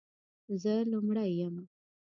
زه 0.61 0.73
لومړۍ 0.91 1.31
یم، 1.41 1.55